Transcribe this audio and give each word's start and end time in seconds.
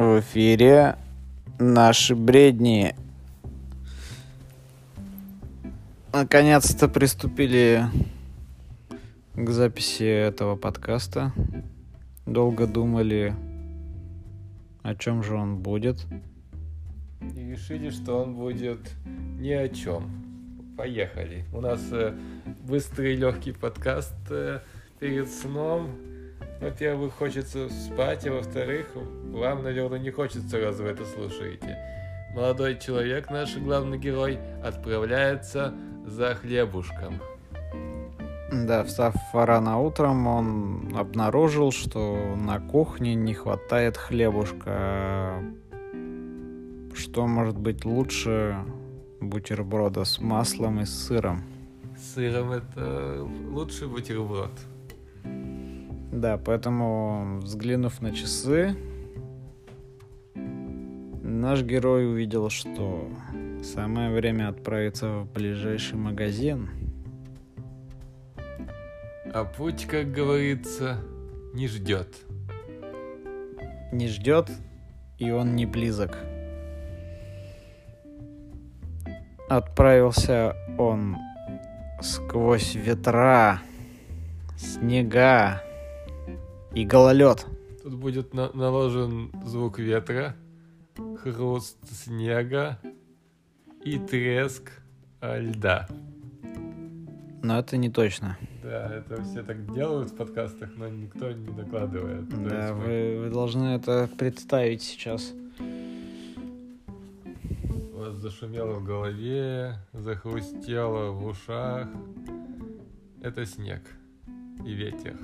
В 0.00 0.20
эфире 0.20 0.96
наши 1.58 2.14
бредни. 2.14 2.94
Наконец-то 6.10 6.88
приступили 6.88 7.84
к 9.34 9.50
записи 9.50 10.04
этого 10.04 10.56
подкаста. 10.56 11.34
Долго 12.24 12.66
думали, 12.66 13.34
о 14.82 14.94
чем 14.94 15.22
же 15.22 15.34
он 15.34 15.58
будет. 15.58 16.06
И 17.36 17.50
решили, 17.50 17.90
что 17.90 18.22
он 18.22 18.36
будет 18.36 18.94
ни 19.38 19.50
о 19.50 19.68
чем. 19.68 20.10
Поехали. 20.78 21.44
У 21.52 21.60
нас 21.60 21.82
э, 21.92 22.14
быстрый 22.66 23.16
легкий 23.16 23.52
подкаст 23.52 24.16
э, 24.30 24.60
перед 24.98 25.28
сном. 25.28 25.90
Во-первых, 26.60 27.14
хочется 27.14 27.68
спать, 27.70 28.26
а 28.26 28.32
во-вторых, 28.32 28.88
вам, 28.94 29.62
наверное, 29.62 29.98
не 29.98 30.10
хочется, 30.10 30.60
раз 30.60 30.78
вы 30.78 30.88
это 30.88 31.04
слушаете. 31.06 31.78
Молодой 32.34 32.78
человек, 32.78 33.30
наш 33.30 33.56
главный 33.56 33.98
герой, 33.98 34.38
отправляется 34.62 35.74
за 36.06 36.34
хлебушком. 36.34 37.20
Да, 38.52 38.84
встав 38.84 39.14
рано 39.32 39.78
утром, 39.78 40.26
он 40.26 40.94
обнаружил, 40.96 41.72
что 41.72 42.34
на 42.36 42.60
кухне 42.60 43.14
не 43.14 43.32
хватает 43.32 43.96
хлебушка. 43.96 45.42
Что 46.94 47.26
может 47.26 47.56
быть 47.56 47.84
лучше 47.84 48.56
бутерброда 49.20 50.04
с 50.04 50.20
маслом 50.20 50.80
и 50.80 50.84
с 50.84 51.06
сыром? 51.06 51.42
С 51.96 52.14
сыром 52.14 52.52
это 52.52 53.24
лучший 53.48 53.88
бутерброд. 53.88 54.52
Да, 56.12 56.38
поэтому, 56.38 57.38
взглянув 57.40 58.00
на 58.00 58.12
часы, 58.12 58.74
наш 61.22 61.62
герой 61.62 62.10
увидел, 62.10 62.50
что 62.50 63.08
самое 63.62 64.10
время 64.10 64.48
отправиться 64.48 65.20
в 65.20 65.32
ближайший 65.32 65.96
магазин. 65.96 66.68
А 69.32 69.44
путь, 69.44 69.86
как 69.86 70.10
говорится, 70.10 70.98
не 71.54 71.68
ждет. 71.68 72.08
Не 73.92 74.08
ждет, 74.08 74.50
и 75.18 75.30
он 75.30 75.54
не 75.54 75.64
близок. 75.64 76.18
Отправился 79.48 80.56
он 80.76 81.16
сквозь 82.02 82.74
ветра, 82.74 83.60
снега 84.56 85.62
и 86.74 86.84
гололед. 86.84 87.46
Тут 87.82 87.94
будет 87.94 88.34
на- 88.34 88.52
наложен 88.52 89.30
звук 89.44 89.78
ветра, 89.78 90.36
хруст 91.22 91.76
снега 91.90 92.78
и 93.84 93.98
треск 93.98 94.70
а, 95.20 95.38
льда. 95.38 95.88
Но 97.42 97.58
это 97.58 97.76
не 97.78 97.88
точно. 97.88 98.36
Да, 98.62 98.94
это 98.96 99.22
все 99.22 99.42
так 99.42 99.72
делают 99.72 100.10
в 100.10 100.16
подкастах, 100.16 100.70
но 100.76 100.88
никто 100.88 101.32
не 101.32 101.48
докладывает. 101.48 102.28
Да, 102.28 102.74
мы- 102.74 102.84
вы, 102.84 103.20
вы 103.24 103.30
должны 103.30 103.68
это 103.74 104.08
представить 104.18 104.82
сейчас. 104.82 105.32
У 107.94 107.98
вас 107.98 108.14
зашумело 108.16 108.74
в 108.78 108.84
голове, 108.84 109.76
захрустело 109.94 111.10
в 111.12 111.26
ушах. 111.26 111.88
Это 113.22 113.44
снег 113.46 113.82
и 114.66 114.72
ветер. 114.72 115.16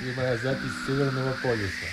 Прямая 0.00 0.38
запись 0.38 0.70
Северного 0.86 1.34
полюса. 1.42 1.86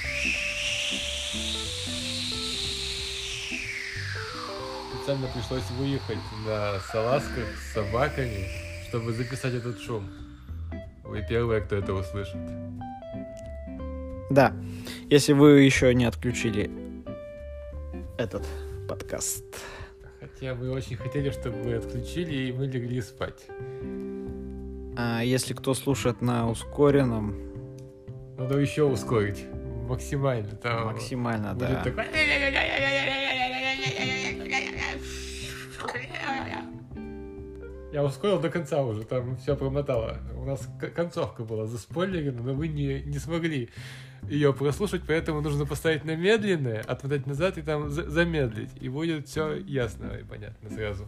Специально 4.94 5.28
пришлось 5.28 5.70
выехать 5.72 6.20
на 6.46 6.80
салазках 6.92 7.46
с 7.58 7.74
собаками, 7.74 8.48
чтобы 8.88 9.14
записать 9.14 9.54
этот 9.54 9.80
шум. 9.82 10.10
Вы 11.04 11.26
первые, 11.28 11.62
кто 11.62 11.76
это 11.76 11.94
услышит. 11.94 12.38
Да, 14.30 14.54
если 15.10 15.34
вы 15.34 15.62
еще 15.62 15.94
не 15.94 16.06
отключили 16.06 16.70
этот 18.18 18.48
подкаст. 18.88 19.44
Хотя 20.20 20.54
мы 20.54 20.70
очень 20.72 20.96
хотели, 20.96 21.32
чтобы 21.32 21.62
вы 21.64 21.76
отключили, 21.76 22.50
и 22.50 22.52
мы 22.52 22.68
легли 22.68 23.02
спать. 23.02 23.48
А 24.98 25.22
если 25.24 25.54
кто 25.54 25.74
слушает 25.74 26.22
на 26.22 26.50
ускоренном, 26.50 27.36
Надо 28.38 28.58
еще 28.58 28.84
ускорить. 28.84 29.46
Максимально. 29.88 30.50
Там 30.56 30.86
максимально, 30.86 31.54
будет 31.54 31.70
да. 31.70 31.84
такой- 31.84 32.06
Я 37.92 38.06
ускорил 38.06 38.40
до 38.40 38.50
конца 38.50 38.82
уже, 38.84 39.04
там 39.04 39.36
все 39.38 39.56
промотало. 39.58 40.18
У 40.38 40.46
нас 40.46 40.66
концовка 40.96 41.44
была 41.44 41.66
заспойлерена, 41.66 42.42
но 42.42 42.54
вы 42.54 42.70
не, 42.70 43.02
не 43.02 43.20
смогли 43.20 43.70
ее 44.30 44.54
прослушать, 44.54 45.02
поэтому 45.06 45.42
нужно 45.42 45.66
поставить 45.66 46.06
на 46.06 46.16
медленное, 46.16 46.80
отмотать 46.88 47.28
назад 47.28 47.58
и 47.58 47.62
там 47.62 47.90
за- 47.90 48.10
замедлить. 48.10 48.70
И 48.80 48.88
будет 48.88 49.28
все 49.28 49.56
ясно 49.56 50.14
и 50.22 50.24
понятно 50.24 50.70
сразу. 50.70 51.06